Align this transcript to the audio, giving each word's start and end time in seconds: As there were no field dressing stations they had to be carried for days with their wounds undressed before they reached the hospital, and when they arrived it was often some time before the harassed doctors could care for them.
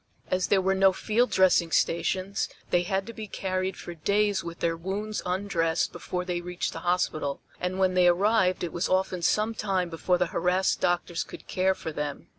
As 0.31 0.47
there 0.47 0.63
were 0.63 0.73
no 0.73 0.93
field 0.93 1.29
dressing 1.29 1.69
stations 1.71 2.49
they 2.71 2.81
had 2.81 3.05
to 3.05 3.13
be 3.13 3.27
carried 3.27 3.77
for 3.77 3.93
days 3.93 4.43
with 4.43 4.59
their 4.59 4.75
wounds 4.75 5.21
undressed 5.27 5.91
before 5.93 6.25
they 6.25 6.41
reached 6.41 6.73
the 6.73 6.79
hospital, 6.79 7.39
and 7.59 7.77
when 7.77 7.93
they 7.93 8.07
arrived 8.07 8.63
it 8.63 8.73
was 8.73 8.89
often 8.89 9.21
some 9.21 9.53
time 9.53 9.91
before 9.91 10.17
the 10.17 10.25
harassed 10.33 10.81
doctors 10.81 11.23
could 11.23 11.45
care 11.47 11.75
for 11.75 11.91
them. 11.91 12.29